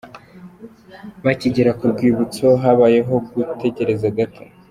[1.25, 4.41] Bakigera ku rwibutso habayeho gutegereza gato.